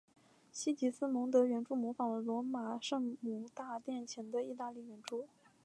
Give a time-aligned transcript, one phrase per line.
[0.51, 5.27] 西吉斯蒙德圆柱模仿了罗马圣母大殿前的意大利圆柱。